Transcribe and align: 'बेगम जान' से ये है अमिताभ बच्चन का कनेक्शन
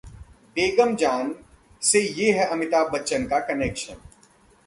'बेगम 0.55 0.95
जान' 0.95 1.33
से 1.81 2.01
ये 2.01 2.31
है 2.31 2.45
अमिताभ 2.47 2.91
बच्चन 2.93 3.27
का 3.27 3.39
कनेक्शन 3.47 4.01